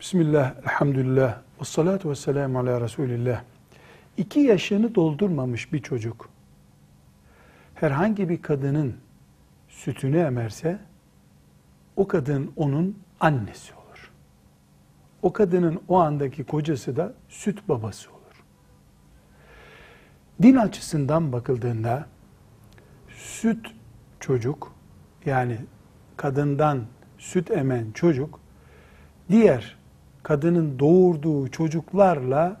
[0.00, 3.42] Bismillah, elhamdülillah, ve salatu ve selamu ala Resulillah.
[4.16, 6.28] İki yaşını doldurmamış bir çocuk,
[7.74, 8.96] herhangi bir kadının
[9.68, 10.78] sütünü emerse,
[11.96, 14.10] o kadın onun annesi olur.
[15.22, 18.44] O kadının o andaki kocası da süt babası olur.
[20.42, 22.06] Din açısından bakıldığında,
[23.08, 23.66] süt
[24.20, 24.72] çocuk,
[25.26, 25.58] yani
[26.16, 26.84] kadından
[27.18, 28.40] süt emen çocuk,
[29.28, 29.79] diğer
[30.22, 32.60] kadının doğurduğu çocuklarla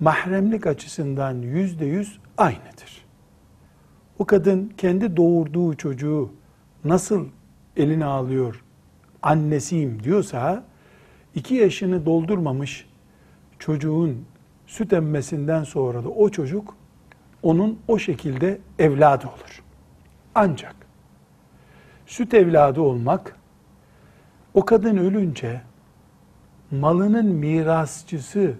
[0.00, 3.04] mahremlik açısından yüzde yüz aynıdır.
[4.18, 6.32] O kadın kendi doğurduğu çocuğu
[6.84, 7.26] nasıl
[7.76, 8.64] eline alıyor,
[9.22, 10.64] annesiyim diyorsa,
[11.34, 12.88] iki yaşını doldurmamış
[13.58, 14.24] çocuğun
[14.66, 16.76] süt emmesinden sonra da o çocuk
[17.42, 19.62] onun o şekilde evladı olur.
[20.34, 20.76] Ancak
[22.06, 23.36] süt evladı olmak
[24.54, 25.60] o kadın ölünce
[26.70, 28.54] malının mirasçısı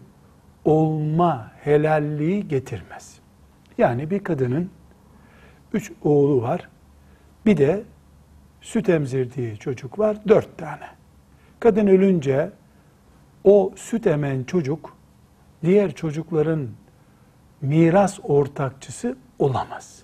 [0.65, 3.19] olma helalliği getirmez.
[3.79, 4.71] Yani bir kadının
[5.73, 6.69] üç oğlu var,
[7.47, 7.83] bir de
[8.61, 10.89] süt emzirdiği çocuk var, dört tane.
[11.61, 12.51] Kadın ölünce
[13.45, 14.97] o süt emen çocuk
[15.65, 16.69] diğer çocukların
[17.61, 20.03] miras ortakçısı olamaz.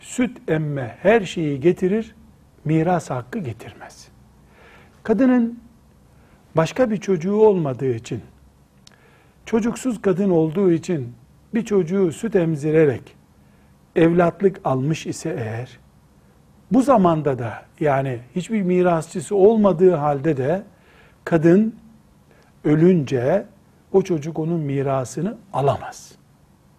[0.00, 2.14] Süt emme her şeyi getirir,
[2.64, 4.08] miras hakkı getirmez.
[5.02, 5.60] Kadının
[6.58, 8.22] başka bir çocuğu olmadığı için,
[9.46, 11.14] çocuksuz kadın olduğu için
[11.54, 13.16] bir çocuğu süt emzirerek
[13.96, 15.78] evlatlık almış ise eğer,
[16.72, 20.62] bu zamanda da yani hiçbir mirasçısı olmadığı halde de
[21.24, 21.74] kadın
[22.64, 23.46] ölünce
[23.92, 26.12] o çocuk onun mirasını alamaz.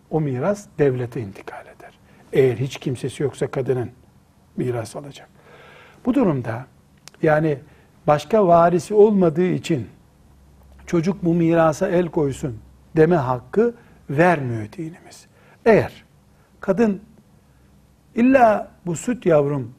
[0.09, 1.99] O miras devlete intikal eder.
[2.33, 3.91] Eğer hiç kimsesi yoksa kadının
[4.57, 5.29] miras alacak.
[6.05, 6.65] Bu durumda
[7.21, 7.57] yani
[8.07, 9.87] başka varisi olmadığı için
[10.85, 12.59] çocuk bu mirasa el koysun
[12.95, 13.73] deme hakkı
[14.09, 15.27] vermiyor dinimiz.
[15.65, 16.03] Eğer
[16.59, 17.01] kadın
[18.15, 19.73] illa bu süt yavrum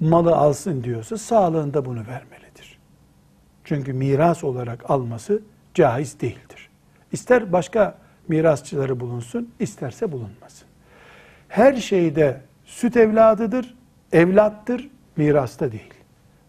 [0.00, 2.78] malı alsın diyorsa sağlığında bunu vermelidir.
[3.64, 5.42] Çünkü miras olarak alması
[5.74, 6.70] caiz değildir.
[7.12, 7.98] İster başka
[8.28, 10.68] mirasçıları bulunsun, isterse bulunmasın.
[11.48, 13.74] Her şeyde süt evladıdır,
[14.12, 15.94] evlattır, mirasta değil.